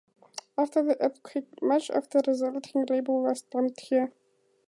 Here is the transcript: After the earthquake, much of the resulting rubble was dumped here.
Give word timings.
After 0.57 0.81
the 0.81 0.99
earthquake, 0.99 1.61
much 1.61 1.91
of 1.91 2.09
the 2.09 2.23
resulting 2.25 2.87
rubble 2.89 3.21
was 3.21 3.43
dumped 3.43 3.81
here. 3.81 4.11